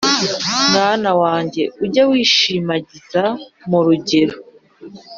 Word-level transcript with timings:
Mwana 0.71 1.11
wanjye, 1.21 1.63
ujye 1.83 2.03
wishimagiza 2.09 3.23
mu 3.69 3.79
rugero, 3.85 4.35